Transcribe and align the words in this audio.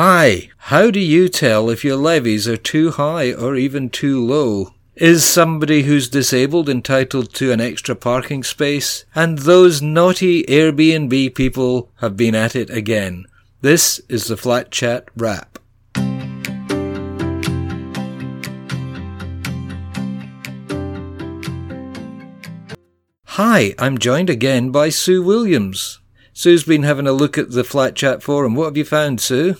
Hi, 0.00 0.50
how 0.58 0.92
do 0.92 1.00
you 1.00 1.28
tell 1.28 1.68
if 1.68 1.84
your 1.84 1.96
levies 1.96 2.46
are 2.46 2.56
too 2.56 2.92
high 2.92 3.32
or 3.32 3.56
even 3.56 3.90
too 3.90 4.24
low? 4.24 4.72
Is 4.94 5.24
somebody 5.24 5.82
who's 5.82 6.08
disabled 6.08 6.68
entitled 6.68 7.34
to 7.34 7.50
an 7.50 7.60
extra 7.60 7.96
parking 7.96 8.44
space? 8.44 9.04
And 9.12 9.38
those 9.38 9.82
naughty 9.82 10.44
Airbnb 10.44 11.34
people 11.34 11.90
have 11.96 12.16
been 12.16 12.36
at 12.36 12.54
it 12.54 12.70
again. 12.70 13.24
This 13.60 14.00
is 14.08 14.28
the 14.28 14.36
Flat 14.36 14.70
Chat 14.70 15.08
Wrap. 15.16 15.58
Hi, 23.24 23.74
I'm 23.80 23.98
joined 23.98 24.30
again 24.30 24.70
by 24.70 24.90
Sue 24.90 25.24
Williams. 25.24 25.98
Sue's 26.32 26.62
been 26.62 26.84
having 26.84 27.08
a 27.08 27.12
look 27.12 27.36
at 27.36 27.50
the 27.50 27.64
Flat 27.64 27.96
Chat 27.96 28.22
forum. 28.22 28.54
What 28.54 28.66
have 28.66 28.76
you 28.76 28.84
found, 28.84 29.20
Sue? 29.20 29.56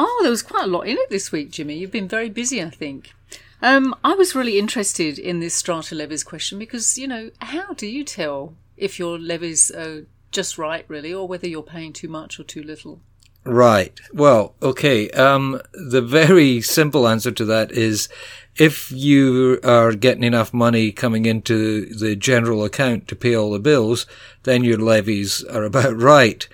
Oh, 0.00 0.20
there 0.22 0.30
was 0.30 0.42
quite 0.42 0.62
a 0.62 0.68
lot 0.68 0.86
in 0.86 0.96
it 0.96 1.10
this 1.10 1.32
week, 1.32 1.50
Jimmy. 1.50 1.74
You've 1.74 1.90
been 1.90 2.06
very 2.06 2.30
busy, 2.30 2.62
I 2.62 2.70
think. 2.70 3.14
Um, 3.60 3.96
I 4.04 4.14
was 4.14 4.32
really 4.32 4.56
interested 4.56 5.18
in 5.18 5.40
this 5.40 5.56
strata 5.56 5.96
levies 5.96 6.22
question 6.22 6.56
because, 6.56 6.96
you 6.96 7.08
know, 7.08 7.32
how 7.40 7.72
do 7.72 7.84
you 7.88 8.04
tell 8.04 8.54
if 8.76 9.00
your 9.00 9.18
levies 9.18 9.72
are 9.72 10.06
just 10.30 10.56
right, 10.56 10.84
really, 10.86 11.12
or 11.12 11.26
whether 11.26 11.48
you're 11.48 11.64
paying 11.64 11.92
too 11.92 12.06
much 12.06 12.38
or 12.38 12.44
too 12.44 12.62
little? 12.62 13.00
Right. 13.42 14.00
Well, 14.12 14.54
okay. 14.62 15.10
Um, 15.10 15.60
the 15.72 16.02
very 16.02 16.60
simple 16.60 17.08
answer 17.08 17.32
to 17.32 17.44
that 17.46 17.72
is 17.72 18.08
if 18.54 18.92
you 18.92 19.58
are 19.64 19.94
getting 19.94 20.22
enough 20.22 20.54
money 20.54 20.92
coming 20.92 21.26
into 21.26 21.86
the 21.86 22.14
general 22.14 22.62
account 22.62 23.08
to 23.08 23.16
pay 23.16 23.34
all 23.34 23.50
the 23.50 23.58
bills, 23.58 24.06
then 24.44 24.62
your 24.62 24.78
levies 24.78 25.42
are 25.42 25.64
about 25.64 25.96
right. 26.00 26.46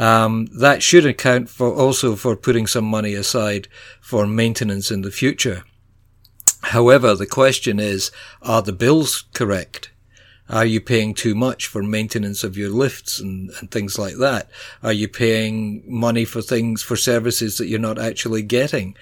Um, 0.00 0.46
that 0.54 0.82
should 0.82 1.04
account 1.04 1.50
for 1.50 1.74
also 1.74 2.16
for 2.16 2.34
putting 2.34 2.66
some 2.66 2.86
money 2.86 3.12
aside 3.12 3.68
for 4.00 4.26
maintenance 4.26 4.90
in 4.90 5.02
the 5.02 5.10
future. 5.10 5.62
However, 6.62 7.14
the 7.14 7.26
question 7.26 7.78
is, 7.78 8.10
are 8.40 8.62
the 8.62 8.72
bills 8.72 9.24
correct? 9.34 9.89
Are 10.50 10.66
you 10.66 10.80
paying 10.80 11.14
too 11.14 11.34
much 11.34 11.66
for 11.66 11.82
maintenance 11.82 12.42
of 12.42 12.56
your 12.56 12.70
lifts 12.70 13.20
and, 13.20 13.50
and 13.60 13.70
things 13.70 13.98
like 13.98 14.16
that? 14.16 14.50
Are 14.82 14.92
you 14.92 15.06
paying 15.06 15.84
money 15.86 16.24
for 16.24 16.42
things, 16.42 16.82
for 16.82 16.96
services 16.96 17.56
that 17.58 17.68
you're 17.68 17.78
not 17.78 17.98
actually 17.98 18.42
getting? 18.42 18.96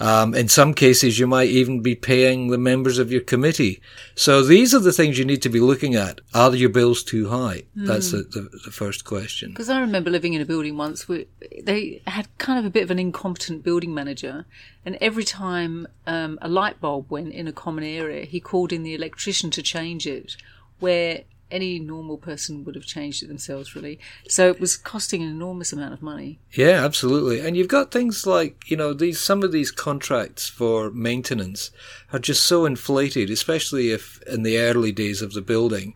Um, 0.00 0.34
in 0.34 0.48
some 0.48 0.74
cases, 0.74 1.18
you 1.18 1.26
might 1.26 1.50
even 1.50 1.80
be 1.80 1.94
paying 1.94 2.48
the 2.48 2.58
members 2.58 2.98
of 2.98 3.12
your 3.12 3.20
committee. 3.20 3.80
So 4.16 4.42
these 4.42 4.74
are 4.74 4.80
the 4.80 4.92
things 4.92 5.18
you 5.18 5.24
need 5.24 5.42
to 5.42 5.48
be 5.48 5.60
looking 5.60 5.94
at. 5.94 6.20
Are 6.32 6.54
your 6.54 6.70
bills 6.70 7.04
too 7.04 7.28
high? 7.28 7.62
Mm. 7.76 7.86
That's 7.86 8.10
the, 8.10 8.22
the, 8.22 8.48
the, 8.64 8.72
first 8.72 9.04
question. 9.04 9.50
Because 9.50 9.70
I 9.70 9.80
remember 9.80 10.10
living 10.10 10.34
in 10.34 10.40
a 10.40 10.46
building 10.46 10.76
once 10.76 11.08
where 11.08 11.24
they 11.62 12.02
had 12.06 12.26
kind 12.38 12.58
of 12.58 12.64
a 12.64 12.70
bit 12.70 12.82
of 12.82 12.90
an 12.90 12.98
incompetent 12.98 13.62
building 13.62 13.94
manager. 13.94 14.46
And 14.84 14.98
every 15.00 15.24
time 15.24 15.86
um, 16.06 16.38
a 16.42 16.48
light 16.48 16.80
bulb 16.80 17.10
went 17.10 17.32
in 17.32 17.46
a 17.46 17.52
common 17.52 17.84
area, 17.84 18.24
he 18.24 18.40
called 18.40 18.72
in 18.72 18.82
the 18.82 18.94
electrician 18.94 19.50
to 19.52 19.62
change 19.62 20.06
it 20.06 20.36
where 20.84 21.24
any 21.50 21.78
normal 21.78 22.18
person 22.18 22.64
would 22.64 22.74
have 22.74 22.84
changed 22.84 23.22
it 23.22 23.28
themselves, 23.28 23.74
really. 23.74 23.98
So 24.28 24.48
it 24.48 24.60
was 24.60 24.76
costing 24.76 25.22
an 25.22 25.28
enormous 25.28 25.72
amount 25.72 25.94
of 25.94 26.02
money. 26.02 26.40
Yeah, 26.52 26.84
absolutely. 26.84 27.40
And 27.40 27.56
you've 27.56 27.68
got 27.68 27.92
things 27.92 28.26
like, 28.26 28.68
you 28.70 28.76
know, 28.76 28.92
these 28.92 29.20
some 29.20 29.42
of 29.42 29.52
these 29.52 29.70
contracts 29.70 30.48
for 30.48 30.90
maintenance 30.90 31.70
are 32.12 32.18
just 32.18 32.44
so 32.44 32.66
inflated, 32.66 33.30
especially 33.30 33.90
if 33.90 34.20
in 34.22 34.42
the 34.42 34.58
early 34.58 34.92
days 34.92 35.22
of 35.22 35.32
the 35.32 35.42
building, 35.42 35.94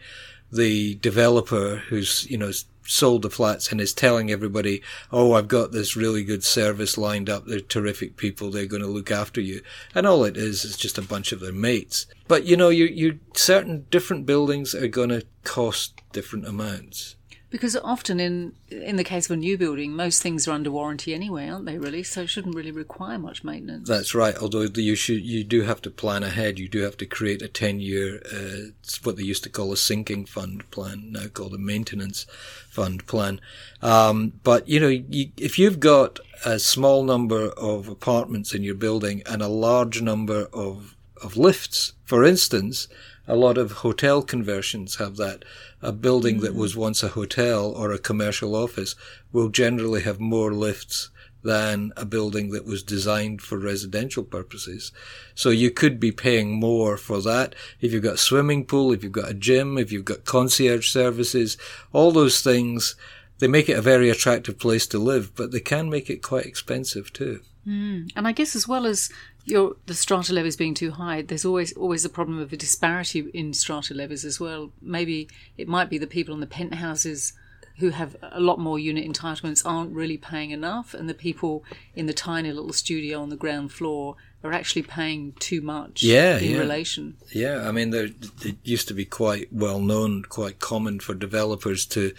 the 0.51 0.95
developer 0.97 1.83
who's, 1.89 2.27
you 2.31 2.39
know, 2.39 2.53
sold 2.89 3.23
the 3.23 3.31
flats 3.31 3.71
and 3.71 3.81
is 3.81 3.93
telling 3.93 4.31
everybody, 4.31 4.83
"Oh, 5.13 5.35
I've 5.35 5.47
got 5.47 5.73
this 5.73 5.95
really 5.95 6.25
good 6.25 6.43
service 6.43 6.97
lined 6.97 7.29
up. 7.29 7.47
They're 7.47 7.61
terrific 7.61 8.17
people. 8.17 8.51
They're 8.51 8.67
going 8.67 8.83
to 8.83 8.89
look 8.89 9.11
after 9.11 9.41
you." 9.41 9.61
And 9.95 10.07
all 10.07 10.25
it 10.25 10.37
is 10.37 10.65
is 10.65 10.77
just 10.77 10.99
a 10.99 11.03
bunch 11.03 11.31
of 11.31 11.41
their 11.41 11.53
mates. 11.53 12.07
But 12.27 12.45
you 12.45 12.57
know, 12.57 12.71
you 12.71 12.87
you 12.87 13.21
certain 13.35 13.87
different 13.91 14.27
buildings 14.27 14.75
are 14.75 14.89
going 14.89 15.11
to 15.11 15.27
cost 15.45 16.01
different 16.13 16.49
amounts. 16.49 17.17
Because 17.51 17.77
often 17.77 18.21
in 18.21 18.53
in 18.71 18.97
the 18.97 19.05
case 19.05 19.27
of 19.27 19.31
a 19.31 19.37
new 19.37 19.57
building, 19.57 19.95
most 19.95 20.23
things 20.23 20.47
are 20.47 20.53
under 20.53 20.71
warranty 20.71 21.15
anyway, 21.15 21.49
aren't 21.49 21.65
they? 21.65 21.79
Really, 21.79 22.03
so 22.03 22.23
it 22.23 22.29
shouldn't 22.29 22.55
really 22.55 22.71
require 22.71 23.19
much 23.19 23.43
maintenance. 23.43 23.89
That's 23.89 24.15
right. 24.15 24.37
Although 24.37 24.69
you 24.75 24.95
should, 24.95 25.23
you 25.23 25.45
do 25.45 25.63
have 25.63 25.81
to 25.83 25.91
plan 25.91 26.23
ahead. 26.23 26.59
You 26.59 26.69
do 26.69 26.81
have 26.83 26.99
to 26.99 27.07
create 27.07 27.41
a 27.41 27.49
ten 27.49 27.81
year, 27.81 28.21
uh, 28.31 28.73
what 29.03 29.17
they 29.17 29.23
used 29.23 29.45
to 29.45 29.49
call 29.49 29.73
a 29.73 29.79
sinking 29.79 30.27
fund 30.27 30.71
plan, 30.71 31.13
now 31.13 31.29
called 31.29 31.55
a 31.55 31.59
maintenance 31.59 32.27
fund 32.69 33.07
plan. 33.07 33.41
Um, 33.81 34.35
but 34.45 34.69
you 34.69 34.79
know, 34.79 34.89
you, 34.89 35.31
if 35.39 35.59
you've 35.59 35.81
got 35.81 36.21
a 36.45 36.59
small 36.59 37.03
number 37.03 37.49
of 37.57 37.89
apartments 37.89 38.53
in 38.55 38.63
your 38.63 38.75
building 38.75 39.23
and 39.25 39.41
a 39.41 39.49
large 39.49 40.03
number 40.03 40.49
of 40.53 40.97
of 41.23 41.37
lifts, 41.37 41.95
for 42.05 42.25
instance, 42.25 42.89
a 43.29 43.37
lot 43.37 43.59
of 43.59 43.73
hotel 43.73 44.23
conversions 44.23 44.97
have 44.97 45.17
that 45.19 45.45
a 45.83 45.93
building 45.93 46.41
that 46.41 46.55
was 46.55 46.77
once 46.77 47.03
a 47.03 47.09
hotel 47.09 47.71
or 47.71 47.93
a 47.93 47.99
commercial 47.99 48.57
office 48.57 48.97
will 49.33 49.51
generally 49.51 50.03
have 50.03 50.19
more 50.19 50.53
lifts 50.53 51.11
than 51.45 51.93
a 51.97 52.05
building 52.05 52.51
that 52.51 52.65
was 52.65 52.83
designed 52.83 53.41
for 53.41 53.59
residential 53.59 54.25
purposes. 54.25 54.91
So 55.35 55.51
you 55.51 55.71
could 55.71 56.01
be 56.01 56.11
paying 56.11 56.59
more 56.59 56.97
for 56.97 57.23
that. 57.23 57.55
If 57.81 57.93
you've 57.93 58.03
got 58.03 58.15
a 58.15 58.19
swimming 58.19 58.65
pool, 58.65 58.93
if 58.93 59.05
you've 59.05 59.13
got 59.13 59.31
a 59.31 59.35
gym, 59.35 59.79
if 59.79 59.93
you've 59.93 60.05
got 60.05 60.25
concierge 60.25 60.91
services, 60.91 61.57
all 61.93 62.11
those 62.11 62.41
things, 62.41 62.97
they 63.39 63.47
make 63.47 63.69
it 63.69 63.79
a 63.79 63.83
very 63.83 64.11
attractive 64.11 64.59
place 64.59 64.87
to 64.89 64.99
live, 64.99 65.35
but 65.37 65.53
they 65.53 65.61
can 65.61 65.89
make 65.89 66.11
it 66.11 66.23
quite 66.23 66.47
expensive 66.47 67.13
too. 67.13 67.41
Mm. 67.67 68.11
And 68.17 68.27
I 68.27 68.33
guess 68.33 68.57
as 68.57 68.67
well 68.67 68.87
as 68.87 69.11
your 69.49 69.77
the 69.87 69.95
strata 69.95 70.33
levies 70.33 70.57
being 70.57 70.75
too 70.75 70.93
high, 70.93 71.23
there's 71.23 71.45
always 71.45 71.73
always 71.73 72.05
a 72.05 72.09
problem 72.09 72.39
of 72.39 72.53
a 72.53 72.57
disparity 72.57 73.21
in 73.33 73.53
strata 73.53 73.95
levies 73.95 74.25
as 74.25 74.39
well. 74.39 74.73
Maybe 74.81 75.29
it 75.57 75.69
might 75.69 75.91
be 75.91 75.99
the 75.99 76.07
people 76.07 76.35
in 76.35 76.41
the 76.41 76.47
penthouses 76.47 77.33
who 77.79 77.91
have 77.91 78.17
a 78.23 78.41
lot 78.41 78.59
more 78.59 78.79
unit 78.79 79.07
entitlements 79.07 79.65
aren't 79.65 79.93
really 79.93 80.17
paying 80.17 80.51
enough, 80.51 80.95
and 80.95 81.09
the 81.09 81.15
people 81.15 81.65
in 81.95 82.07
the 82.07 82.13
tiny 82.13 82.53
little 82.53 82.73
studio 82.73 83.21
on 83.21 83.29
the 83.29 83.37
ground 83.37 83.73
floor 83.73 84.17
are 84.43 84.53
actually 84.53 84.83
paying 84.83 85.33
too 85.39 85.61
much 85.61 86.03
yeah, 86.03 86.39
in 86.39 86.53
yeah. 86.53 86.59
relation. 86.59 87.17
Yeah, 87.33 87.69
I 87.69 87.73
mean, 87.73 87.91
there, 87.91 88.09
it 88.43 88.57
used 88.65 88.89
to 88.89 88.95
be 88.95 89.05
quite 89.05 89.53
well 89.53 89.81
known, 89.81 90.25
quite 90.25 90.59
common 90.59 91.01
for 91.01 91.15
developers 91.15 91.87
to 91.87 92.13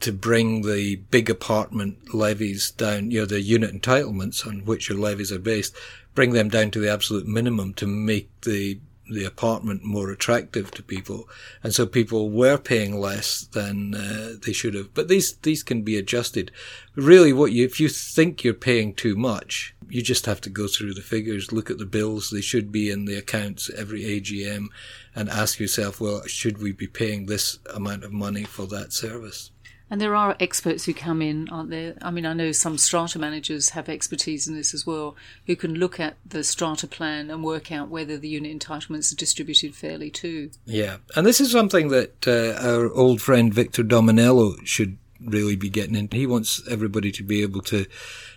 to 0.00 0.12
bring 0.12 0.62
the 0.62 0.96
big 1.10 1.28
apartment 1.28 2.14
levies 2.14 2.70
down, 2.70 3.10
you 3.10 3.20
know, 3.20 3.26
the 3.26 3.40
unit 3.40 3.72
entitlements 3.72 4.46
on 4.46 4.64
which 4.64 4.88
your 4.88 4.98
levies 4.98 5.32
are 5.32 5.38
based, 5.38 5.74
bring 6.14 6.32
them 6.32 6.48
down 6.48 6.70
to 6.72 6.80
the 6.80 6.92
absolute 6.92 7.26
minimum 7.26 7.74
to 7.74 7.86
make 7.86 8.28
the 8.42 8.80
the 9.10 9.24
apartment 9.24 9.82
more 9.84 10.10
attractive 10.10 10.70
to 10.70 10.82
people, 10.82 11.28
and 11.62 11.74
so 11.74 11.86
people 11.86 12.30
were 12.30 12.56
paying 12.56 12.98
less 12.98 13.42
than 13.52 13.94
uh, 13.94 14.34
they 14.44 14.52
should 14.52 14.74
have. 14.74 14.94
But 14.94 15.08
these 15.08 15.34
these 15.38 15.62
can 15.62 15.82
be 15.82 15.96
adjusted. 15.96 16.50
Really, 16.94 17.32
what 17.32 17.52
you 17.52 17.64
if 17.64 17.80
you 17.80 17.88
think 17.88 18.42
you're 18.42 18.54
paying 18.54 18.94
too 18.94 19.16
much, 19.16 19.74
you 19.88 20.02
just 20.02 20.26
have 20.26 20.40
to 20.42 20.50
go 20.50 20.66
through 20.66 20.94
the 20.94 21.02
figures, 21.02 21.52
look 21.52 21.70
at 21.70 21.78
the 21.78 21.86
bills. 21.86 22.30
They 22.30 22.40
should 22.40 22.72
be 22.72 22.90
in 22.90 23.04
the 23.04 23.18
accounts 23.18 23.70
every 23.76 24.02
AGM, 24.02 24.68
and 25.14 25.28
ask 25.28 25.58
yourself, 25.58 26.00
well, 26.00 26.24
should 26.26 26.62
we 26.62 26.72
be 26.72 26.86
paying 26.86 27.26
this 27.26 27.58
amount 27.74 28.04
of 28.04 28.12
money 28.12 28.44
for 28.44 28.66
that 28.66 28.92
service? 28.92 29.50
And 29.92 30.00
there 30.00 30.16
are 30.16 30.34
experts 30.40 30.86
who 30.86 30.94
come 30.94 31.20
in, 31.20 31.50
aren't 31.50 31.68
there? 31.68 31.96
I 32.00 32.10
mean, 32.10 32.24
I 32.24 32.32
know 32.32 32.50
some 32.52 32.78
strata 32.78 33.18
managers 33.18 33.68
have 33.70 33.90
expertise 33.90 34.48
in 34.48 34.54
this 34.54 34.72
as 34.72 34.86
well, 34.86 35.16
who 35.46 35.54
can 35.54 35.74
look 35.74 36.00
at 36.00 36.16
the 36.24 36.42
strata 36.44 36.86
plan 36.86 37.28
and 37.28 37.44
work 37.44 37.70
out 37.70 37.90
whether 37.90 38.16
the 38.16 38.30
unit 38.30 38.58
entitlements 38.58 39.12
are 39.12 39.16
distributed 39.16 39.74
fairly 39.74 40.08
too. 40.08 40.50
Yeah, 40.64 40.96
and 41.14 41.26
this 41.26 41.42
is 41.42 41.52
something 41.52 41.88
that 41.88 42.26
uh, 42.26 42.58
our 42.66 42.90
old 42.90 43.20
friend 43.20 43.52
Victor 43.52 43.82
Dominello 43.82 44.64
should 44.64 44.96
really 45.24 45.56
be 45.56 45.70
getting 45.70 45.96
into. 45.96 46.16
He 46.16 46.26
wants 46.26 46.62
everybody 46.68 47.12
to 47.12 47.22
be 47.22 47.42
able 47.42 47.62
to 47.62 47.86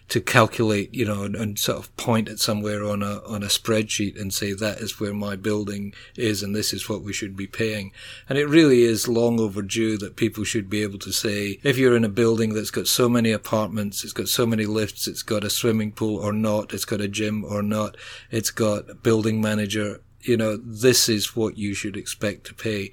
to 0.07 0.22
calculate, 0.22 0.94
you 0.94 1.03
know, 1.03 1.23
and, 1.23 1.35
and, 1.35 1.57
sort 1.57 1.79
of 1.79 1.96
point 1.97 2.29
at 2.29 2.37
somewhere 2.37 2.84
on 2.85 3.02
a 3.02 3.23
on 3.26 3.41
a 3.41 3.47
spreadsheet 3.47 4.20
and 4.20 4.32
say 4.32 4.53
that 4.53 4.78
is 4.78 4.99
where 4.99 5.14
my 5.16 5.35
building 5.35 5.93
is 6.16 6.43
and 6.43 6.55
this 6.55 6.73
is 6.73 6.87
what 6.87 7.02
we 7.02 7.11
should 7.11 7.35
be 7.35 7.47
paying. 7.47 7.91
And 8.29 8.37
it 8.37 8.46
really 8.46 8.84
is 8.84 9.08
long 9.08 9.40
overdue 9.40 9.97
that 9.97 10.16
people 10.16 10.43
should 10.43 10.70
be 10.70 10.84
able 10.84 10.99
to 10.99 11.11
say 11.11 11.59
if 11.64 11.78
you're 11.78 11.96
in 11.96 12.03
a 12.03 12.09
building 12.09 12.53
that's 12.53 12.72
got 12.72 12.88
so 12.88 13.09
many 13.09 13.31
apartments, 13.31 14.03
it's 14.03 14.14
got 14.14 14.28
so 14.28 14.46
many 14.46 14.66
lifts, 14.66 15.08
it's 15.08 15.23
got 15.23 15.43
a 15.43 15.49
swimming 15.49 15.91
pool 15.91 16.17
or 16.17 16.31
not, 16.31 16.73
it's 16.73 16.85
got 16.85 17.02
a 17.02 17.08
gym 17.08 17.43
or 17.43 17.64
not, 17.64 17.97
it's 18.29 18.52
got 18.52 18.90
a 18.90 18.96
building 18.96 19.41
manager, 19.41 20.02
you 20.22 20.38
know, 20.38 20.58
this 20.58 21.09
is 21.09 21.35
what 21.35 21.58
you 21.58 21.73
should 21.73 21.97
expect 21.97 22.46
to 22.46 22.53
pay. 22.53 22.91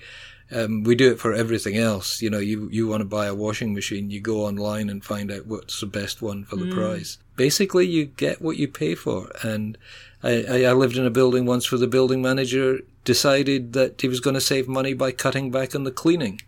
Um, 0.55 0.83
we 0.83 0.95
do 0.95 1.11
it 1.11 1.19
for 1.19 1.33
everything 1.33 1.77
else. 1.77 2.21
You 2.21 2.31
know, 2.31 2.39
you, 2.39 2.69
you 2.71 2.87
want 2.87 3.01
to 3.01 3.07
buy 3.07 3.27
a 3.27 3.35
washing 3.35 3.75
machine, 3.75 4.11
you 4.11 4.21
go 4.21 4.45
online 4.45 4.91
and 4.91 5.05
find 5.05 5.31
out 5.31 5.47
what's 5.47 5.81
the 5.81 5.87
best 5.87 6.21
one 6.21 6.45
for 6.45 6.57
the 6.57 6.67
mm. 6.67 6.75
price. 6.75 7.19
Basically, 7.37 7.87
you 7.87 8.07
get 8.07 8.43
what 8.43 8.59
you 8.59 8.69
pay 8.69 8.95
for. 8.95 9.31
And 9.43 9.79
I, 10.23 10.65
I 10.65 10.73
lived 10.73 10.97
in 10.97 11.07
a 11.07 11.11
building 11.11 11.47
once 11.47 11.71
where 11.71 11.79
the 11.79 11.87
building 11.87 12.21
manager 12.21 12.81
decided 13.05 13.73
that 13.73 14.01
he 14.01 14.09
was 14.09 14.21
going 14.21 14.35
to 14.35 14.41
save 14.41 14.69
money 14.69 14.95
by 14.95 15.13
cutting 15.13 15.51
back 15.51 15.75
on 15.75 15.85
the 15.85 15.91
cleaning. 15.91 16.41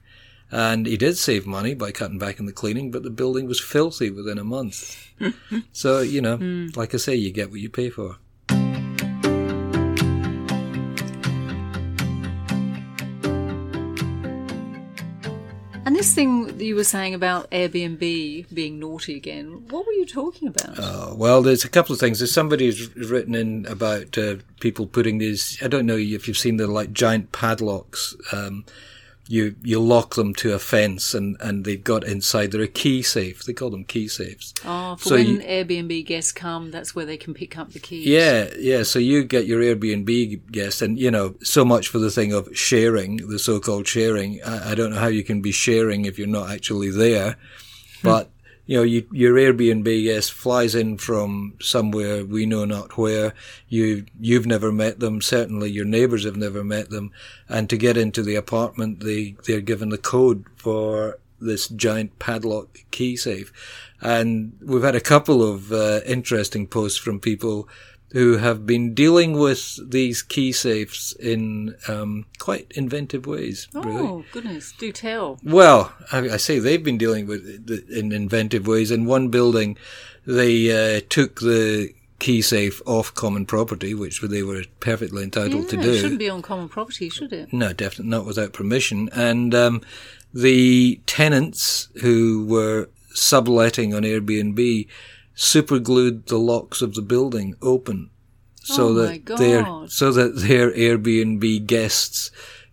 And 0.51 0.87
he 0.87 0.97
did 0.97 1.17
save 1.17 1.47
money 1.47 1.75
by 1.75 1.91
cutting 1.91 2.19
back 2.19 2.39
on 2.39 2.47
the 2.47 2.53
cleaning, 2.53 2.91
but 2.91 3.03
the 3.03 3.11
building 3.11 3.47
was 3.47 3.61
filthy 3.61 4.11
within 4.11 4.39
a 4.39 4.45
month. 4.45 5.11
so, 5.73 6.01
you 6.01 6.21
know, 6.21 6.39
mm. 6.39 6.77
like 6.77 6.95
I 6.95 6.99
say, 6.99 7.15
you 7.15 7.33
get 7.33 7.51
what 7.51 7.61
you 7.61 7.71
pay 7.71 7.91
for. 7.91 8.19
And 15.87 15.95
this 15.95 16.15
thing 16.15 16.47
that 16.47 16.65
you 16.65 16.75
were 16.77 16.85
saying 16.85 17.15
about 17.15 17.51
Airbnb 17.51 18.55
being 18.55 18.81
naughty 18.81 19.17
again, 19.17 19.67
what 19.69 19.87
were 19.87 19.93
you 19.93 20.07
talking 20.07 20.49
about? 20.49 20.79
Uh, 20.79 21.15
well, 21.15 21.43
there's 21.43 21.65
a 21.65 21.69
couple 21.69 21.93
of 21.93 22.01
things. 22.01 22.21
There's 22.21 22.33
somebody 22.33 22.67
who's 22.67 22.95
written 22.97 23.35
in 23.35 23.67
about 23.67 24.17
uh, 24.17 24.37
people 24.61 24.87
putting 24.87 25.19
these, 25.19 25.59
I 25.63 25.69
don't 25.69 25.85
know 25.85 25.97
if 25.97 26.27
you've 26.27 26.39
seen 26.39 26.57
the 26.57 26.67
like 26.67 26.93
giant 26.93 27.33
padlocks 27.33 28.17
um, 28.33 28.65
you 29.27 29.55
you 29.63 29.81
lock 29.81 30.15
them 30.15 30.35
to 30.35 30.53
a 30.53 30.59
fence 30.59 31.15
and, 31.15 31.37
and 31.41 31.65
they've 31.65 31.83
got 31.83 32.05
inside 32.05 32.53
they're 32.53 32.63
a 32.63 32.69
key 32.69 33.03
safe. 33.03 33.45
They 33.45 33.53
call 33.53 33.71
them 33.71 33.85
key 33.85 34.09
safes. 34.09 34.53
Oh, 34.65 34.97
for 34.97 35.09
so 35.09 35.15
when 35.15 35.27
you, 35.27 35.39
Airbnb 35.39 36.07
guests 36.07 36.33
come, 36.33 36.71
that's 36.71 36.95
where 36.95 37.07
they 37.07 37.17
can 37.17 37.33
pick 37.33 37.57
up 37.57 37.73
the 37.73 37.79
keys. 37.79 38.07
Yeah, 38.07 38.51
yeah. 38.59 38.83
So 38.83 38.99
you 38.99 39.25
get 39.25 39.47
your 39.47 39.61
Airbnb 39.61 40.51
guests, 40.53 40.83
and 40.83 40.99
you 40.99 41.11
know 41.11 41.37
so 41.43 41.65
much 41.65 41.89
for 41.89 41.99
the 41.99 42.11
thing 42.11 42.33
of 42.33 42.55
sharing, 42.57 43.17
the 43.29 43.39
so-called 43.39 43.89
sharing. 43.89 44.43
I, 44.45 44.73
I 44.73 44.75
don't 44.75 44.91
know 44.91 44.99
how 44.99 45.07
you 45.09 45.25
can 45.25 45.41
be 45.41 45.53
sharing 45.53 46.05
if 46.05 46.19
you're 46.19 46.27
not 46.27 46.51
actually 46.51 46.91
there, 46.91 47.33
hmm. 47.33 48.09
but 48.09 48.31
you 48.67 48.79
know, 48.79 48.83
you, 48.83 49.07
your 49.13 49.35
Airbnb 49.35 50.03
yes 50.03 50.29
flies 50.31 50.75
in 50.75 50.97
from 50.97 51.55
somewhere 51.61 52.25
we 52.25 52.47
know 52.47 52.65
not 52.65 52.97
where. 52.97 53.35
You 53.69 54.07
you've 54.19 54.47
never 54.47 54.73
met 54.73 55.01
them. 55.01 55.21
Certainly, 55.21 55.71
your 55.71 55.85
neighbours 55.85 56.25
have 56.25 56.37
never 56.37 56.65
met 56.65 56.91
them. 56.91 57.13
And 57.49 57.69
to 57.69 57.77
get 57.77 57.97
into 57.97 58.23
the 58.23 58.37
apartment, 58.37 59.01
they 59.01 59.37
they're 59.47 59.61
given 59.61 59.91
the 59.91 59.99
code 59.99 60.47
for 60.57 61.19
this 61.41 61.69
giant 61.69 62.19
padlock 62.19 62.79
key 62.91 63.17
safe. 63.17 63.53
And 64.01 64.57
we've 64.63 64.83
had 64.83 64.97
a 64.97 65.01
couple 65.01 65.43
of 65.43 65.73
uh, 65.73 66.01
interesting 66.07 66.67
posts 66.67 66.99
from 66.99 67.21
people 67.21 67.69
who 68.15 68.37
have 68.37 68.65
been 68.65 68.95
dealing 68.95 69.33
with 69.33 69.91
these 69.91 70.23
key 70.23 70.53
safes 70.53 71.13
in 71.19 71.75
um, 71.89 72.25
quite 72.39 72.71
inventive 72.77 73.27
ways. 73.27 73.67
Oh, 73.75 73.83
really. 73.83 74.25
goodness. 74.31 74.73
Do 74.79 74.93
tell. 74.93 75.41
Well, 75.43 75.93
I, 76.13 76.19
I, 76.31 76.37
say 76.37 76.61
they've 76.61 76.83
been 76.83 76.97
dealing 76.97 77.27
with 77.27 77.45
it 77.45 77.89
in 77.89 78.13
inventive 78.13 78.69
ways. 78.69 78.93
In 78.93 79.05
one 79.05 79.31
building, 79.31 79.77
they 80.25 80.71
uh, 80.71 81.01
took 81.09 81.41
the 81.41 81.93
key 82.21 82.41
safe 82.41 82.81
off 82.87 83.13
common 83.15 83.47
property, 83.47 83.95
which 83.95 84.21
they 84.21 84.45
were 84.45 84.63
perfectly 84.79 85.25
entitled 85.25 85.65
yeah, 85.65 85.71
to 85.71 85.77
do. 85.79 85.93
It 85.95 86.01
shouldn't 86.01 86.21
be 86.21 86.31
on 86.31 86.41
common 86.41 86.69
property, 86.69 87.09
should 87.09 87.33
it? 87.33 87.53
No, 87.53 87.73
definitely 87.73 88.11
not 88.11 88.27
without 88.27 88.53
permission. 88.53 89.09
And 89.13 89.53
um, 89.57 89.83
the 90.33 91.01
tenants 91.07 91.89
who 92.01 92.47
were 92.47 92.91
subletting 93.13 93.93
on 93.93 94.05
Airbnb 94.05 94.87
superglued 95.35 96.27
the 96.27 96.39
locks 96.39 96.81
of 96.83 96.95
the 96.95 97.03
building 97.03 97.55
open 97.61 98.11
so 98.65 98.89
oh 98.89 98.93
that 98.95 99.27
their 99.27 99.67
so 99.89 100.11
that 100.11 100.37
their 100.37 100.71
Airbnb 100.73 101.67
guests 101.67 102.31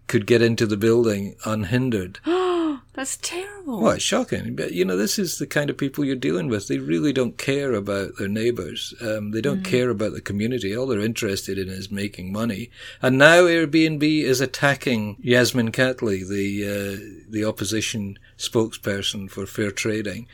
could 0.07 0.25
get 0.25 0.41
into 0.41 0.65
the 0.65 0.77
building 0.77 1.35
unhindered. 1.45 2.19
That's 2.93 3.15
terrible. 3.15 3.79
Well, 3.79 3.93
it's 3.93 4.03
shocking. 4.03 4.53
But, 4.53 4.73
you 4.73 4.83
know, 4.83 4.97
this 4.97 5.17
is 5.17 5.37
the 5.37 5.47
kind 5.47 5.69
of 5.69 5.77
people 5.77 6.03
you're 6.03 6.17
dealing 6.17 6.49
with. 6.49 6.67
They 6.67 6.77
really 6.77 7.13
don't 7.13 7.37
care 7.37 7.73
about 7.73 8.17
their 8.17 8.27
neighbours. 8.27 8.93
Um, 9.01 9.31
they 9.31 9.39
don't 9.39 9.61
mm. 9.61 9.65
care 9.65 9.89
about 9.89 10.11
the 10.11 10.19
community. 10.19 10.75
All 10.75 10.87
they're 10.87 10.99
interested 10.99 11.57
in 11.57 11.69
is 11.69 11.89
making 11.89 12.33
money. 12.33 12.69
And 13.01 13.17
now 13.17 13.43
Airbnb 13.43 14.03
is 14.03 14.41
attacking 14.41 15.15
Yasmin 15.21 15.71
Catley, 15.71 16.27
the, 16.27 16.65
uh, 16.67 17.29
the 17.29 17.45
opposition 17.45 18.19
spokesperson 18.37 19.29
for 19.31 19.45
fair 19.45 19.71
trading 19.71 20.27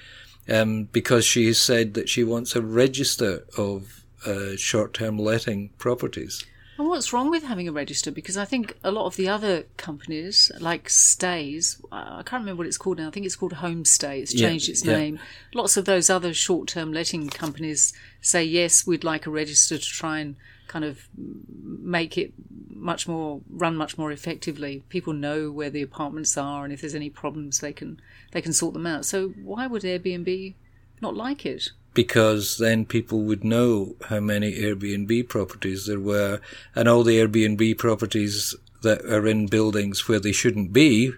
um, 0.50 0.86
because 0.92 1.26
she 1.26 1.48
has 1.48 1.60
said 1.60 1.94
that 1.94 2.10
she 2.10 2.24
wants 2.24 2.56
a 2.56 2.62
register 2.62 3.46
of 3.58 4.04
uh, 4.26 4.56
short-term 4.56 5.18
letting 5.18 5.70
properties. 5.78 6.46
Well, 6.78 6.90
what's 6.90 7.12
wrong 7.12 7.32
with 7.32 7.44
having 7.44 7.68
a 7.68 7.72
register? 7.72 8.12
Because 8.12 8.38
I 8.38 8.46
think 8.46 8.78
a 8.84 8.92
lot 8.92 9.08
of 9.08 9.16
the 9.16 9.28
other 9.28 9.64
companies, 9.78 10.52
like 10.60 10.90
Stayz, 10.90 11.82
I 11.92 12.22
can't 12.24 12.42
remember 12.42 12.60
what 12.60 12.68
it's 12.68 12.78
called 12.78 13.00
now. 13.00 13.08
I 13.08 13.12
think 13.12 13.26
it's 13.26 13.36
called 13.36 13.54
Homestay. 13.54 14.22
It's 14.22 14.34
changed 14.34 14.68
yeah, 14.68 14.72
its 14.74 14.86
name. 14.86 15.16
Yeah. 15.16 15.22
Lots 15.56 15.76
of 15.76 15.86
those 15.86 16.10
other 16.10 16.34
short-term 16.36 16.94
letting 16.94 17.30
companies 17.30 17.94
say 18.22 18.44
yes, 18.44 18.86
we'd 18.86 19.04
like 19.04 19.26
a 19.26 19.32
register 19.32 19.78
to 19.78 19.86
try 19.86 20.20
and 20.20 20.36
kind 20.68 20.86
of 20.86 21.08
make 21.18 22.18
it 22.18 22.34
much 22.70 23.08
more 23.08 23.42
run 23.50 23.76
much 23.76 23.98
more 23.98 24.12
effectively. 24.12 24.84
People 24.90 25.14
know 25.14 25.50
where 25.50 25.70
the 25.70 25.82
apartments 25.82 26.38
are, 26.38 26.64
and 26.64 26.72
if 26.72 26.82
there's 26.82 26.96
any 26.96 27.10
problems, 27.10 27.60
they 27.60 27.74
can 27.74 28.00
they 28.32 28.42
can 28.42 28.54
sort 28.54 28.74
them 28.74 28.86
out. 28.86 29.06
So 29.06 29.30
why 29.30 29.66
would 29.66 29.82
Airbnb 29.82 30.54
not 31.02 31.16
like 31.16 31.46
it? 31.46 31.70
Because 31.98 32.58
then 32.60 32.86
people 32.86 33.22
would 33.22 33.44
know 33.44 33.96
how 34.10 34.20
many 34.20 34.54
Airbnb 34.54 35.28
properties 35.30 35.88
there 35.88 36.00
were, 36.00 36.40
and 36.76 36.88
all 36.88 37.04
the 37.04 37.18
Airbnb 37.18 37.80
properties 37.80 38.56
that 38.84 39.04
are 39.06 39.26
in 39.26 39.48
buildings 39.48 40.08
where 40.08 40.20
they 40.20 40.32
shouldn't 40.32 40.72
be, 40.72 41.14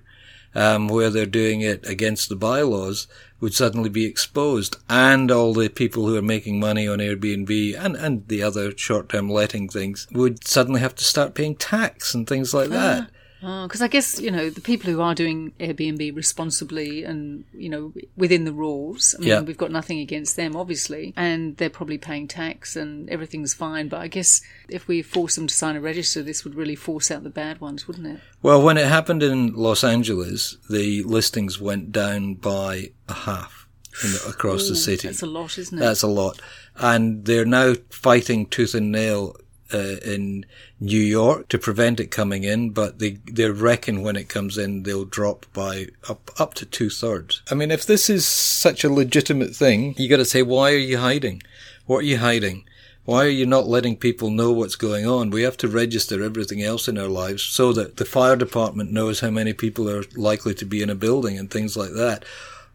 um, 0.56 0.88
where 0.88 1.10
they're 1.10 1.26
doing 1.26 1.60
it 1.60 1.86
against 1.86 2.30
the 2.30 2.36
bylaws, 2.48 3.08
would 3.42 3.54
suddenly 3.54 3.90
be 3.90 4.06
exposed 4.06 4.78
and 4.90 5.30
all 5.30 5.54
the 5.54 5.68
people 5.68 6.08
who 6.08 6.16
are 6.16 6.22
making 6.22 6.60
money 6.62 6.88
on 6.88 7.00
Airbnb 7.00 7.76
and, 7.78 7.96
and 7.98 8.28
the 8.30 8.42
other 8.42 8.76
short-term 8.78 9.30
letting 9.30 9.68
things 9.68 10.08
would 10.12 10.48
suddenly 10.48 10.80
have 10.80 10.96
to 10.96 11.04
start 11.04 11.36
paying 11.36 11.56
tax 11.56 12.14
and 12.14 12.26
things 12.26 12.54
like 12.54 12.70
that. 12.70 13.04
Ah. 13.04 13.19
Uh, 13.42 13.68
because 13.68 13.82
oh, 13.82 13.86
I 13.86 13.88
guess 13.88 14.20
you 14.20 14.32
know 14.32 14.50
the 14.50 14.60
people 14.60 14.92
who 14.92 15.02
are 15.02 15.16
doing 15.16 15.54
Airbnb 15.60 16.16
responsibly 16.16 17.04
and 17.06 17.46
you 17.54 17.70
know 17.70 17.94
within 18.18 18.44
the 18.44 18.52
rules. 18.52 19.16
I 19.18 19.22
mean, 19.22 19.30
yeah. 19.30 19.42
we've 19.42 19.58
got 19.58 19.72
nothing 19.72 20.00
against 20.00 20.36
them, 20.36 20.56
obviously, 20.56 21.14
and 21.16 21.56
they're 21.58 21.70
probably 21.70 21.98
paying 21.98 22.28
tax 22.28 22.76
and 22.76 23.10
everything's 23.10 23.54
fine. 23.54 23.88
But 23.88 24.02
I 24.02 24.08
guess 24.08 24.42
if 24.68 24.88
we 24.88 25.02
force 25.02 25.36
them 25.36 25.48
to 25.48 25.54
sign 25.54 25.78
a 25.78 25.82
register, 25.82 26.22
this 26.22 26.44
would 26.44 26.56
really 26.56 26.76
force 26.76 27.12
out 27.12 27.24
the 27.24 27.30
bad 27.30 27.62
ones, 27.62 27.88
wouldn't 27.88 28.08
it? 28.08 28.20
Well, 28.42 28.62
when 28.62 28.78
it 28.78 28.88
happened 28.88 29.24
in 29.24 29.54
Los 29.54 29.84
Angeles, 29.84 30.58
the 30.70 31.04
listings 31.04 31.62
went 31.62 31.94
down 31.94 32.36
by 32.36 32.92
a 33.08 33.14
half 33.14 33.68
the, 34.02 34.26
across 34.28 34.66
Ooh, 34.66 34.70
the 34.70 34.76
city. 34.76 35.08
That's 35.08 35.22
a 35.22 35.28
lot, 35.28 35.58
isn't 35.58 35.78
it? 35.78 35.82
That's 35.82 36.04
a 36.04 36.08
lot, 36.08 36.42
and 36.76 37.24
they're 37.24 37.46
now 37.46 37.76
fighting 37.90 38.48
tooth 38.48 38.76
and 38.76 38.92
nail 38.92 39.36
uh, 39.74 39.98
in 40.06 40.46
New 40.80 41.00
York 41.00 41.48
to 41.50 41.58
prevent 41.58 42.00
it 42.00 42.08
coming 42.08 42.44
in, 42.44 42.72
but 42.72 43.00
they, 43.00 43.20
they 43.32 43.50
reckon 43.50 44.02
when 44.02 44.16
it 44.16 44.30
comes 44.30 44.58
in, 44.58 44.84
they'll 44.84 45.06
drop 45.06 45.46
by 45.54 45.88
up, 46.08 46.32
up 46.40 46.54
to 46.56 46.66
two 46.66 46.90
thirds. 46.90 47.42
I 47.52 47.56
mean, 47.56 47.72
if 47.72 47.86
this 47.86 48.10
is 48.10 48.26
such 48.26 48.84
a 48.84 48.94
legitimate 48.94 49.56
thing, 49.56 49.96
you 49.98 50.10
gotta 50.10 50.26
say, 50.26 50.42
why 50.42 50.72
are 50.72 50.78
you 50.78 50.98
hiding? 50.98 51.42
What 51.86 52.00
are 52.00 52.08
you 52.08 52.18
hiding? 52.18 52.66
Why 53.06 53.26
are 53.26 53.30
you 53.30 53.48
not 53.48 53.66
letting 53.66 53.98
people 53.98 54.30
know 54.30 54.52
what's 54.52 54.76
going 54.76 55.08
on? 55.08 55.32
We 55.32 55.42
have 55.42 55.58
to 55.58 55.68
register 55.68 56.24
everything 56.24 56.62
else 56.62 56.88
in 56.88 56.98
our 56.98 57.08
lives 57.08 57.42
so 57.42 57.74
that 57.74 57.98
the 57.98 58.06
fire 58.06 58.36
department 58.36 58.92
knows 58.92 59.22
how 59.22 59.32
many 59.32 59.52
people 59.52 59.90
are 59.90 60.04
likely 60.16 60.54
to 60.54 60.66
be 60.66 60.84
in 60.84 60.92
a 60.92 60.96
building 60.96 61.36
and 61.36 61.50
things 61.50 61.76
like 61.76 61.94
that. 61.94 62.24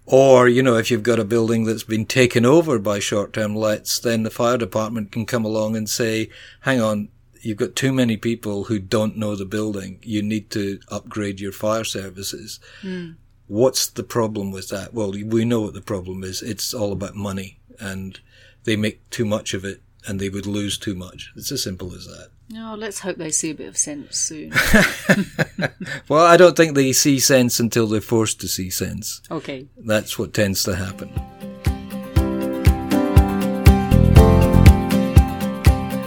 Or, 0.07 0.49
you 0.49 0.63
know, 0.63 0.77
if 0.77 0.91
you've 0.91 1.03
got 1.03 1.19
a 1.19 1.25
building 1.25 1.65
that's 1.65 1.85
been 1.85 2.05
taken 2.05 2.45
over 2.45 2.79
by 2.79 2.99
short-term 2.99 3.57
lets, 3.57 3.99
then 3.99 4.23
the 4.23 4.31
fire 4.31 4.59
department 4.59 5.13
can 5.13 5.25
come 5.25 5.45
along 5.45 5.77
and 5.77 5.89
say, 5.89 6.29
hang 6.61 6.81
on, 6.81 7.09
you've 7.41 7.57
got 7.57 7.75
too 7.75 7.93
many 7.93 8.17
people 8.17 8.65
who 8.65 8.79
don't 8.79 9.17
know 9.17 9.35
the 9.35 9.47
building. 9.47 9.99
You 10.03 10.23
need 10.23 10.51
to 10.51 10.79
upgrade 10.89 11.41
your 11.41 11.53
fire 11.53 11.85
services. 11.85 12.61
Mm. 12.83 13.17
What's 13.47 13.87
the 13.87 14.03
problem 14.03 14.51
with 14.51 14.69
that? 14.69 14.93
Well, 14.93 15.13
we 15.13 15.45
know 15.45 15.61
what 15.61 15.75
the 15.75 15.81
problem 15.81 16.23
is. 16.23 16.43
It's 16.43 16.75
all 16.75 16.93
about 16.93 17.15
money 17.15 17.59
and 17.81 18.21
they 18.65 18.77
make 18.77 19.09
too 19.11 19.25
much 19.25 19.55
of 19.55 19.65
it 19.65 19.83
and 20.07 20.21
they 20.21 20.29
would 20.29 20.47
lose 20.47 20.79
too 20.79 20.95
much. 20.95 21.33
It's 21.37 21.51
as 21.53 21.63
simple 21.63 21.95
as 21.95 22.07
that. 22.07 22.31
No, 22.51 22.75
let's 22.75 23.01
hope 23.01 23.17
they 23.17 23.31
see 23.31 23.51
a 23.51 23.55
bit 23.55 23.69
of 23.69 23.77
sense 23.77 24.19
soon. 24.19 24.51
well, 26.09 26.25
I 26.25 26.37
don't 26.37 26.57
think 26.57 26.75
they 26.75 26.93
see 26.93 27.19
sense 27.19 27.59
until 27.59 27.87
they're 27.87 28.01
forced 28.01 28.41
to 28.43 28.49
see 28.49 28.69
sense. 28.71 29.23
Okay. 29.31 29.67
That's 29.79 30.19
what 30.19 30.35
tends 30.35 30.63
to 30.65 30.77
happen. 30.77 31.11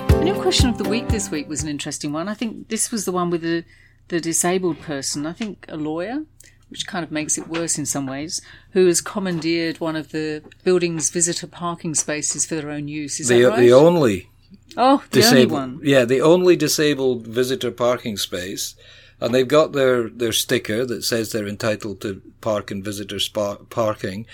The 0.10 0.24
new 0.24 0.36
question 0.36 0.70
of 0.70 0.78
the 0.78 0.88
week 0.88 1.08
this 1.08 1.32
week 1.32 1.50
was 1.50 1.64
an 1.64 1.70
interesting 1.70 2.14
one. 2.14 2.28
I 2.28 2.36
think 2.36 2.70
this 2.70 2.92
was 2.92 3.06
the 3.06 3.12
one 3.12 3.32
with 3.32 3.42
the, 3.42 3.66
the 4.10 4.22
disabled 4.22 4.80
person. 4.82 5.26
I 5.26 5.34
think 5.34 5.66
a 5.68 5.76
lawyer 5.76 6.24
which 6.70 6.88
kind 6.88 7.04
of 7.04 7.12
makes 7.12 7.38
it 7.38 7.48
worse 7.48 7.78
in 7.78 7.86
some 7.86 8.06
ways, 8.06 8.42
who 8.72 8.88
has 8.88 9.02
commandeered 9.02 9.80
one 9.80 9.96
of 9.96 10.12
the 10.12 10.44
building's 10.64 11.10
visitor 11.10 11.48
parking 11.48 11.96
spaces 11.96 12.46
for 12.46 12.56
their 12.56 12.70
own 12.70 12.88
use. 12.88 13.20
Is 13.20 13.30
the, 13.30 13.42
that 13.44 13.50
right? 13.50 13.60
The 13.60 13.74
only. 13.74 14.30
Oh, 14.76 15.04
the 15.12 15.22
disabled, 15.22 15.60
only 15.60 15.76
one. 15.76 15.80
Yeah, 15.84 16.06
the 16.06 16.22
only 16.22 16.56
disabled 16.56 17.26
visitor 17.26 17.72
parking 17.72 18.18
space. 18.18 18.76
And 19.20 19.34
they've 19.34 19.48
got 19.48 19.72
their, 19.72 20.10
their 20.10 20.32
sticker 20.32 20.86
that 20.86 21.04
says 21.04 21.32
they're 21.32 21.48
entitled 21.48 22.02
to 22.02 22.22
park 22.42 22.70
in 22.70 22.84
visitor 22.84 23.20
spa- 23.20 23.56
parking. 23.70 24.28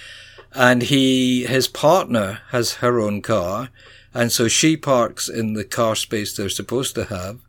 And 0.54 0.84
he, 0.84 1.46
his 1.46 1.68
partner 1.68 2.42
has 2.50 2.76
her 2.76 3.00
own 3.00 3.22
car. 3.22 3.70
And 4.14 4.32
so 4.32 4.48
she 4.48 4.76
parks 4.76 5.30
in 5.30 5.54
the 5.54 5.64
car 5.64 5.96
space 5.96 6.36
they're 6.36 6.50
supposed 6.50 6.96
to 6.96 7.06
have. 7.06 7.40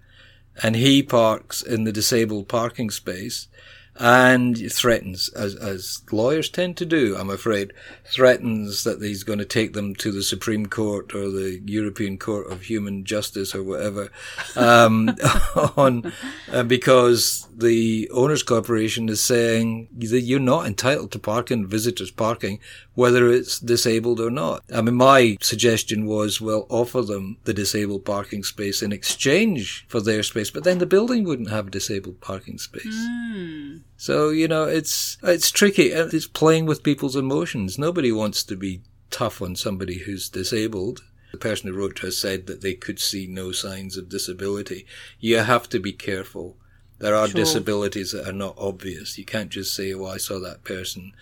And 0.63 0.77
he 0.77 1.03
parks 1.03 1.61
in 1.63 1.85
the 1.85 1.93
disabled 1.93 2.49
parking 2.49 2.91
space 2.91 3.49
and 3.97 4.57
threatens, 4.73 5.29
as, 5.31 5.55
as 5.55 6.03
lawyers 6.11 6.49
tend 6.49 6.77
to 6.79 6.87
do, 6.87 7.17
I'm 7.17 7.31
afraid, 7.31 7.73
threatens 8.05 8.83
that 8.85 9.01
he's 9.01 9.23
going 9.23 9.39
to 9.39 9.45
take 9.45 9.73
them 9.73 9.95
to 9.97 10.11
the 10.11 10.23
Supreme 10.23 10.67
Court 10.67 11.15
or 11.15 11.31
the 11.31 11.63
European 11.65 12.19
Court 12.19 12.51
of 12.51 12.63
Human 12.63 13.05
Justice 13.05 13.55
or 13.55 13.63
whatever, 13.63 14.11
um, 14.57 15.11
on 15.77 16.13
uh, 16.51 16.65
because 16.65 17.47
the 17.55 18.11
owners 18.13 18.43
corporation 18.43 19.09
is 19.09 19.23
saying 19.23 19.89
that 19.97 20.23
you're 20.23 20.41
not 20.41 20.67
entitled 20.67 21.13
to 21.13 21.19
parking, 21.21 21.67
visitors 21.67 22.11
parking, 22.11 22.59
whether 22.95 23.29
it's 23.31 23.59
disabled 23.59 24.21
or 24.21 24.31
not. 24.31 24.63
I 24.73 24.81
mean, 24.81 24.95
my 24.95 25.37
suggestion 25.41 26.07
was, 26.07 26.41
well, 26.41 26.67
offer 26.69 27.03
them 27.03 27.39
the 27.45 27.55
disabled 27.55 28.05
parking 28.05 28.45
space 28.45 28.83
in 28.83 28.93
exchange 28.93 29.85
for 29.89 30.01
their 30.01 30.23
space, 30.23 30.51
but 30.51 30.65
then 30.65 30.79
the 30.79 30.87
building 30.87 31.25
wouldn't 31.25 31.51
have 31.51 31.67
a 31.67 31.71
disabled 31.71 32.21
parking 32.21 32.59
space. 32.59 32.95
Mm. 32.95 33.81
So, 33.97 34.31
you 34.31 34.47
know, 34.47 34.65
it's, 34.65 35.19
it's 35.23 35.51
tricky. 35.51 35.93
And 35.93 36.15
it's 36.15 36.27
playing 36.27 36.67
with 36.67 36.85
people's 36.85 37.17
emotions. 37.17 37.79
Nobody 37.79 38.13
wants 38.13 38.45
to 38.45 38.57
be 38.57 38.83
tough 39.11 39.43
on 39.43 39.57
somebody 39.57 39.99
who's 39.99 40.29
disabled. 40.29 41.03
The 41.33 41.39
person 41.39 41.69
who 41.69 41.77
wrote 41.77 41.97
to 41.97 42.09
us 42.09 42.17
said 42.19 42.47
that 42.47 42.61
they 42.61 42.75
could 42.75 43.01
see 43.01 43.27
no 43.27 43.51
signs 43.51 43.97
of 43.97 44.09
disability. 44.09 44.87
You 45.19 45.39
have 45.39 45.69
to 45.71 45.81
be 45.81 45.93
careful. 45.93 46.57
There 47.01 47.17
are 47.17 47.27
Sure. 47.27 47.35
disabilities 47.35 48.13
that 48.13 48.29
are 48.29 48.33
not 48.33 48.55
obvious. 48.57 49.19
You 49.19 49.25
can't 49.25 49.51
just 49.51 49.75
say, 49.75 49.93
oh, 49.93 50.07
I 50.07 50.17
saw 50.17 50.39
that 50.39 50.63
person 50.63 51.13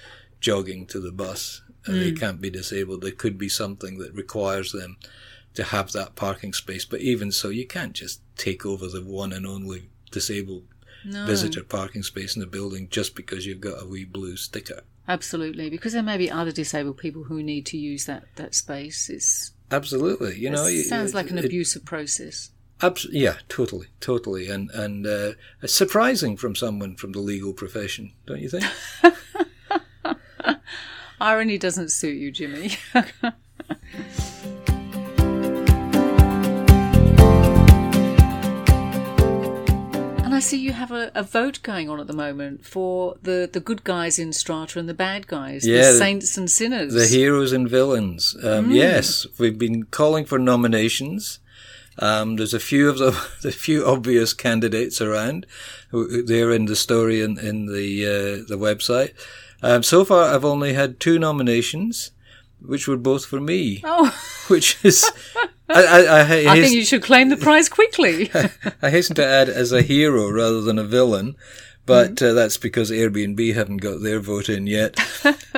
jogging 0.43 0.85
to 0.89 1.01
the 1.01 1.13
bus 1.13 1.63
and 1.87 1.97
they 2.01 2.13
can't 2.13 2.41
be 2.41 2.51
disabled. 2.51 3.01
There 3.01 3.11
could 3.13 3.39
be 3.39 3.49
something 3.49 3.99
that 3.99 4.13
requires 4.15 4.73
them 4.73 4.99
to 5.55 5.65
have 5.65 5.93
that 5.93 6.15
parking 6.15 6.53
space. 6.53 6.85
But 6.85 7.01
even 7.01 7.33
so, 7.33 7.49
you 7.49 7.67
can't 7.67 7.93
just 7.95 8.21
take 8.37 8.65
over 8.67 8.87
the 8.89 9.03
one 9.03 9.33
and 9.33 9.47
only 9.47 9.89
disabled 10.11 10.65
No. 11.05 11.27
visitor 11.27 11.65
parking 11.65 12.03
space 12.03 12.37
in 12.37 12.41
the 12.41 12.47
building 12.47 12.89
just 12.91 13.15
because 13.17 13.47
you've 13.47 13.61
got 13.61 13.83
a 13.83 13.87
wee 13.87 14.05
blue 14.05 14.37
sticker. 14.37 14.83
Absolutely, 15.09 15.69
because 15.71 15.93
there 15.95 16.03
may 16.03 16.17
be 16.17 16.31
other 16.31 16.53
disabled 16.53 16.99
people 16.99 17.25
who 17.25 17.43
need 17.43 17.67
to 17.67 17.77
use 17.77 18.05
that, 18.07 18.25
that 18.37 18.55
space. 18.55 19.11
It's, 19.11 19.51
Absolutely, 19.71 20.39
you 20.39 20.51
know, 20.51 20.67
it 20.67 20.85
sounds 20.85 21.15
like 21.15 21.31
an 21.31 21.39
it- 21.39 21.45
abusive 21.47 21.85
process. 21.85 22.51
Abs- 22.81 23.07
yeah, 23.11 23.37
totally, 23.49 23.87
totally, 24.01 24.49
and 24.49 24.71
and 24.71 25.07
uh, 25.07 25.33
it's 25.63 25.73
surprising 25.75 26.37
from 26.37 26.55
someone 26.57 26.95
from 26.97 27.13
the 27.13 27.21
legal 27.21 27.53
profession, 27.53 28.13
don't 28.27 28.41
you 28.41 28.49
think? 28.49 28.65
Irony 31.23 31.57
doesn't 31.57 31.91
suit 31.91 32.17
you, 32.17 32.33
Jimmy. 32.33 32.73
and 40.25 40.35
I 40.35 40.39
see 40.41 40.59
you 40.59 40.73
have 40.73 40.91
a, 40.93 41.11
a 41.15 41.23
vote 41.23 41.61
going 41.63 41.89
on 41.91 42.01
at 42.01 42.07
the 42.07 42.13
moment 42.13 42.65
for 42.65 43.17
the, 43.23 43.49
the 43.53 43.61
good 43.61 43.85
guys 43.85 44.19
in 44.19 44.33
Strata 44.33 44.79
and 44.79 44.89
the 44.89 44.95
bad 44.95 45.27
guys, 45.27 45.67
Yeah, 45.67 45.87
the 45.87 45.93
the- 45.93 45.99
saints 45.99 46.37
and 46.37 46.51
sinners. 46.51 46.95
The 46.95 47.07
heroes 47.07 47.53
and 47.53 47.69
villains. 47.69 48.37
Um, 48.43 48.71
Yes, 48.71 49.27
we've 49.39 49.59
been 49.59 49.85
calling 49.85 50.25
for 50.25 50.39
nominations. 50.39 51.39
Um, 51.99 52.37
there's 52.37 52.55
a 52.55 52.61
few 52.61 52.89
of 52.89 52.99
them, 52.99 53.15
a 53.45 53.51
few 53.51 53.85
obvious 53.87 54.33
candidates 54.33 55.01
around. 55.03 55.47
They're 55.93 56.53
in 56.53 56.65
the 56.65 56.77
story 56.77 57.21
in, 57.21 57.39
in 57.39 57.67
the 57.67 58.07
uh, 58.07 58.45
the 58.49 58.57
website. 58.57 59.13
Um, 59.63 59.83
so 59.83 60.05
far, 60.05 60.35
I've 60.35 60.45
only 60.45 60.73
had 60.73 60.99
two 61.01 61.19
nominations, 61.19 62.11
which 62.61 62.89
were 62.89 62.97
both 62.97 63.25
for 63.25 63.41
me. 63.41 63.81
oh, 63.85 64.15
Which 64.49 64.77
is, 64.85 65.09
I, 65.69 65.83
I, 65.85 65.99
I, 66.01 66.21
I 66.21 66.25
hasten- 66.25 66.63
think 66.63 66.75
you 66.75 66.85
should 66.85 67.03
claim 67.03 67.29
the 67.29 67.37
prize 67.37 67.69
quickly. 67.69 68.31
I 68.83 68.91
hasten 68.91 69.15
to 69.17 69.25
add 69.25 69.49
as 69.49 69.73
a 69.73 69.83
hero 69.83 70.29
rather 70.31 70.61
than 70.61 70.79
a 70.79 70.85
villain. 70.85 71.37
But 71.85 72.23
uh, 72.23 72.33
that's 72.33 72.59
because 72.59 72.91
Airbnb 72.91 73.55
haven't 73.55 73.79
got 73.79 74.03
their 74.03 74.21
vote 74.21 74.49
in 74.49 74.67
yet. 74.67 74.97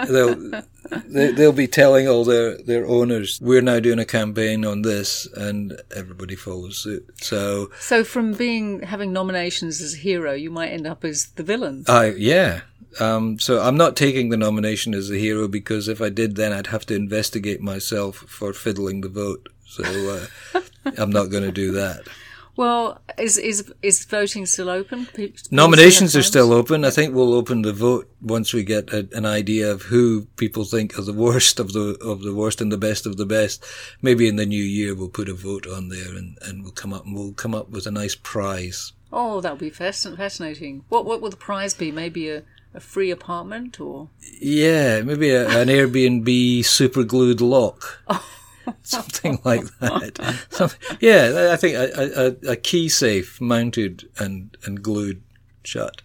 they'll 0.08 0.34
they, 1.06 1.32
they'll 1.32 1.52
be 1.52 1.66
telling 1.66 2.08
all 2.08 2.24
their 2.24 2.56
their 2.58 2.86
owners 2.86 3.38
we're 3.42 3.60
now 3.60 3.80
doing 3.80 3.98
a 3.98 4.04
campaign 4.04 4.64
on 4.64 4.82
this, 4.82 5.26
and 5.34 5.80
everybody 5.94 6.34
follows 6.34 6.78
suit. 6.78 7.06
So, 7.20 7.70
so, 7.78 8.04
from 8.04 8.32
being 8.32 8.80
having 8.80 9.12
nominations 9.12 9.80
as 9.80 9.94
a 9.94 9.98
hero, 9.98 10.32
you 10.32 10.50
might 10.50 10.68
end 10.68 10.86
up 10.86 11.04
as 11.04 11.26
the 11.36 11.42
villain. 11.42 11.84
I 11.88 12.14
yeah. 12.16 12.62
Um, 13.00 13.40
so 13.40 13.60
I'm 13.60 13.76
not 13.76 13.96
taking 13.96 14.28
the 14.28 14.36
nomination 14.36 14.94
as 14.94 15.10
a 15.10 15.16
hero 15.18 15.48
because 15.48 15.88
if 15.88 16.00
I 16.00 16.10
did, 16.10 16.36
then 16.36 16.52
I'd 16.52 16.68
have 16.68 16.86
to 16.86 16.94
investigate 16.94 17.60
myself 17.60 18.16
for 18.28 18.52
fiddling 18.52 19.00
the 19.00 19.08
vote. 19.08 19.48
So 19.66 20.28
uh, 20.54 20.60
I'm 20.96 21.10
not 21.10 21.30
going 21.30 21.42
to 21.42 21.52
do 21.52 21.72
that. 21.72 22.06
Well, 22.56 23.00
is 23.18 23.36
is 23.36 23.72
is 23.82 24.04
voting 24.04 24.46
still 24.46 24.68
open? 24.68 25.06
People 25.06 25.36
Nominations 25.50 26.14
are 26.14 26.22
still 26.22 26.52
open. 26.52 26.84
I 26.84 26.90
think 26.90 27.14
we'll 27.14 27.34
open 27.34 27.62
the 27.62 27.72
vote 27.72 28.08
once 28.20 28.52
we 28.52 28.62
get 28.62 28.92
a, 28.92 29.08
an 29.12 29.26
idea 29.26 29.70
of 29.70 29.82
who 29.82 30.26
people 30.36 30.64
think 30.64 30.96
are 30.98 31.02
the 31.02 31.12
worst 31.26 31.58
of 31.58 31.72
the 31.72 31.96
of 32.00 32.22
the 32.22 32.34
worst 32.34 32.60
and 32.60 32.70
the 32.70 32.78
best 32.78 33.06
of 33.06 33.16
the 33.16 33.26
best. 33.26 33.64
Maybe 34.02 34.28
in 34.28 34.36
the 34.36 34.46
new 34.46 34.62
year 34.62 34.94
we'll 34.94 35.08
put 35.08 35.28
a 35.28 35.34
vote 35.34 35.66
on 35.66 35.88
there 35.88 36.14
and, 36.14 36.38
and 36.42 36.62
we'll 36.62 36.72
come 36.72 36.92
up 36.92 37.04
and 37.04 37.14
we'll 37.16 37.32
come 37.32 37.54
up 37.54 37.70
with 37.70 37.86
a 37.86 37.90
nice 37.90 38.14
prize. 38.14 38.92
Oh, 39.12 39.40
that 39.40 39.52
would 39.52 39.60
be 39.60 39.70
fascinating. 39.70 40.84
What 40.88 41.04
what 41.06 41.20
will 41.20 41.30
the 41.30 41.36
prize 41.36 41.74
be? 41.74 41.90
Maybe 41.90 42.30
a, 42.30 42.42
a 42.72 42.80
free 42.80 43.10
apartment 43.10 43.80
or 43.80 44.10
Yeah, 44.40 45.02
maybe 45.02 45.30
a, 45.30 45.48
an 45.48 45.68
Airbnb 45.68 46.64
super 46.64 47.02
glued 47.02 47.40
lock. 47.40 48.00
Oh, 48.08 48.24
Something 48.82 49.38
like 49.44 49.64
that. 49.78 50.46
Some, 50.50 50.70
yeah, 51.00 51.50
I 51.52 51.56
think 51.56 51.76
a, 51.76 52.36
a, 52.46 52.52
a 52.52 52.56
key 52.56 52.88
safe 52.88 53.40
mounted 53.40 54.08
and, 54.18 54.56
and 54.64 54.82
glued 54.82 55.22
shut. 55.64 56.02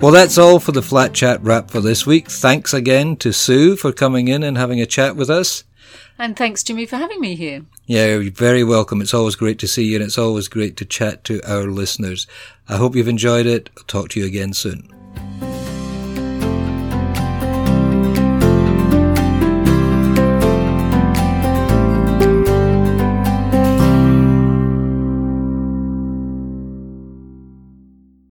Well, 0.00 0.12
that's 0.12 0.38
all 0.38 0.60
for 0.60 0.70
the 0.70 0.80
Flat 0.80 1.12
Chat 1.12 1.42
wrap 1.42 1.72
for 1.72 1.80
this 1.80 2.06
week. 2.06 2.30
Thanks 2.30 2.72
again 2.72 3.16
to 3.16 3.32
Sue 3.32 3.74
for 3.74 3.90
coming 3.90 4.28
in 4.28 4.44
and 4.44 4.56
having 4.56 4.80
a 4.80 4.86
chat 4.86 5.16
with 5.16 5.28
us. 5.28 5.64
And 6.16 6.36
thanks, 6.36 6.62
Jimmy, 6.62 6.86
for 6.86 6.96
having 6.96 7.20
me 7.20 7.34
here. 7.34 7.62
Yeah, 7.86 8.06
you're 8.16 8.30
very 8.30 8.62
welcome. 8.62 9.00
It's 9.00 9.14
always 9.14 9.34
great 9.34 9.58
to 9.58 9.66
see 9.66 9.86
you 9.86 9.96
and 9.96 10.04
it's 10.04 10.18
always 10.18 10.46
great 10.46 10.76
to 10.76 10.84
chat 10.84 11.24
to 11.24 11.40
our 11.50 11.64
listeners. 11.64 12.28
I 12.68 12.76
hope 12.76 12.94
you've 12.94 13.08
enjoyed 13.08 13.46
it. 13.46 13.70
I'll 13.76 13.84
talk 13.84 14.10
to 14.10 14.20
you 14.20 14.26
again 14.26 14.52
soon. 14.52 14.88